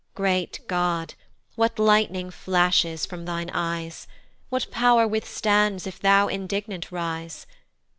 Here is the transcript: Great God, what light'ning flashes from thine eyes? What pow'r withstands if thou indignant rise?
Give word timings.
Great 0.15 0.61
God, 0.65 1.13
what 1.53 1.77
light'ning 1.77 2.31
flashes 2.31 3.05
from 3.05 3.25
thine 3.25 3.51
eyes? 3.53 4.07
What 4.49 4.65
pow'r 4.71 5.07
withstands 5.07 5.85
if 5.85 5.99
thou 5.99 6.27
indignant 6.27 6.91
rise? 6.91 7.45